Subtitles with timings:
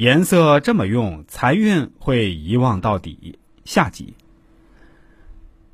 [0.00, 3.38] 颜色这么用，财运会遗忘到底。
[3.66, 4.14] 下集，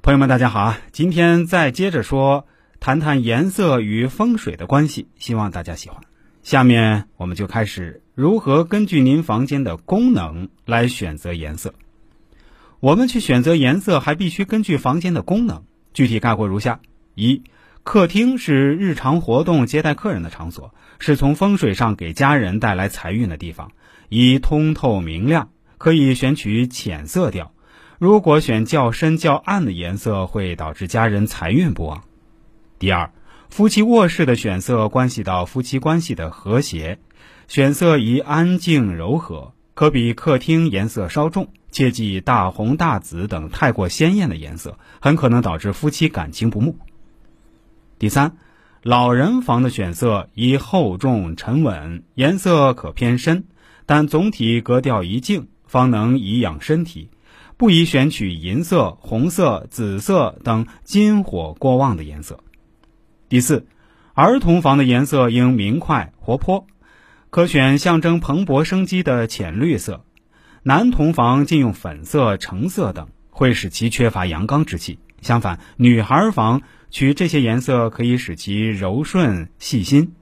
[0.03, 0.81] 朋友们，大家好啊！
[0.91, 2.45] 今天再接着说，
[2.81, 6.01] 谈谈颜色与风水的关系，希望大家喜欢。
[6.43, 11.73] 下面我们就开始如何根据您房间的功能来选择颜色。
[12.81, 15.63] 我们去选择颜色，还必须根据房间的功能。
[15.95, 16.81] 具体概括如下：
[17.15, 17.45] 一、
[17.85, 23.71] 客厅是日常活动、接待客人的场所，是从风水上给家人带来财运的地方。
[24.09, 27.53] 以通透明亮，可以选取浅色调。
[27.99, 32.05] 如果选较深较暗的颜色，会导致家人财运不旺。
[32.79, 33.11] 第二，
[33.49, 36.99] 夫妻卧室的选色关系到夫妻关系的和谐，
[37.49, 46.77] 选色宜安静柔和，可比客厅颜色稍重，切忌大红大紫等太过鲜艳的颜色，很可能导致夫妻感情不睦。
[47.99, 48.37] 第三，
[48.83, 53.45] 老人房的选色宜厚重沉稳，颜色可偏深。
[53.87, 57.09] 但总体格调宜静，方能颐养身体，
[57.57, 62.41] 不宜选取银色、红色、紫色等金火过旺的颜色。
[63.29, 63.67] 第四，
[64.13, 66.67] 儿童房的颜色应明快活泼，
[67.31, 70.01] 可选象征蓬勃生机的浅绿色；
[70.65, 74.99] 男童房禁用粉色、橙色等，会使其缺乏阳刚之气。
[75.23, 80.13] 相反，女孩房取这些颜色，可以使其柔顺细心。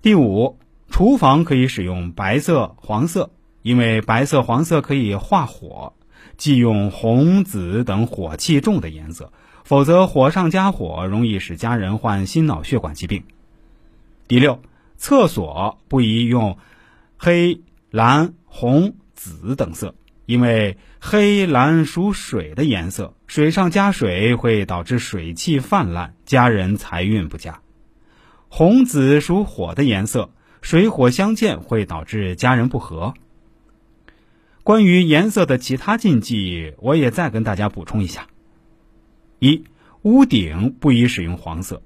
[0.00, 0.58] 第五。
[0.98, 3.30] 厨房可以使用白色、黄色，
[3.62, 5.92] 因为白色、黄色可以化火，
[6.36, 9.32] 忌用红、紫等火气重的颜色，
[9.62, 13.22] 否则火上加火，容易使家人患心脑血管疾病。
[14.26, 14.60] 第六，
[14.96, 16.58] 厕所不宜用
[17.16, 17.60] 黑、
[17.92, 19.94] 蓝、红、紫等色，
[20.26, 27.60] 因为黑、蓝属水的颜色，水上加水会导致水气泛滥，家人财运不佳。
[28.48, 30.30] 红、紫属火的颜色。
[30.60, 33.14] 水火相见会导致家人不和。
[34.64, 38.26] 关于颜色的其他禁忌，我也再跟大家补充一下：
[39.38, 39.64] 一、
[40.02, 41.82] 屋顶不宜使用黄色。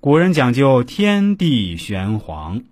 [0.00, 2.62] 古人讲究天地玄黄，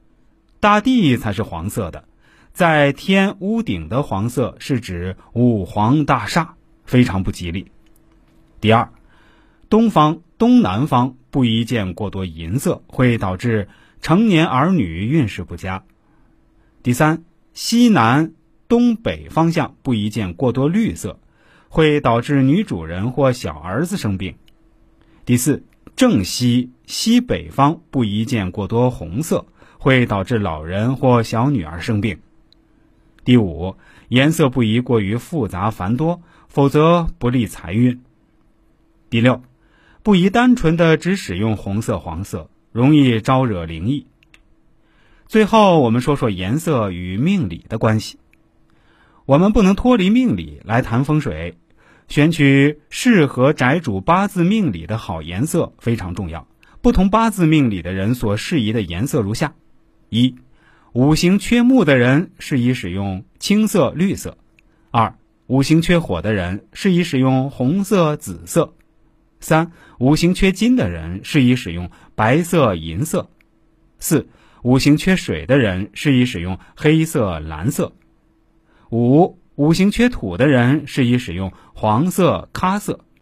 [0.60, 2.04] 大地才是黄色的，
[2.52, 6.48] 在天屋顶的黄色是指五黄大煞，
[6.84, 7.70] 非常不吉利。
[8.60, 8.90] 第二，
[9.70, 13.68] 东方、东南方不宜见过多银色，会导致。
[14.04, 15.82] 成年儿女运势不佳。
[16.82, 18.34] 第三，西南、
[18.68, 21.18] 东北方向不宜见过多绿色，
[21.70, 24.36] 会导致女主人或小儿子生病。
[25.24, 25.64] 第四，
[25.96, 29.46] 正西、西北方不宜见过多红色，
[29.78, 32.18] 会导致老人或小女儿生病。
[33.24, 33.76] 第五，
[34.08, 38.02] 颜色不宜过于复杂繁多，否则不利财运。
[39.08, 39.40] 第六，
[40.02, 42.50] 不宜单纯的只使用红色、黄色。
[42.74, 44.08] 容易招惹灵异。
[45.28, 48.18] 最后，我们说说颜色与命理的关系。
[49.26, 51.56] 我们不能脱离命理来谈风水，
[52.08, 56.48] 选取适合宅主八字命理的好颜色非常重要。
[56.82, 59.54] 不同八字命理的人所适宜的颜色如下：
[60.08, 60.34] 一、
[60.92, 64.32] 五行缺木的人适宜使用青色、绿色；
[64.90, 65.14] 二、
[65.46, 68.74] 五行缺火的人适宜使用红色、紫色。
[69.44, 73.28] 三五行缺金的人适宜使用白色、银色；
[73.98, 74.26] 四
[74.62, 77.92] 五行缺水的人适宜使用黑色、蓝色；
[78.90, 83.04] 五五行缺土的人适宜使用黄色、咖色。